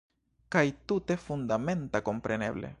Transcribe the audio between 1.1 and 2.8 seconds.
fundamenta, kompreneble.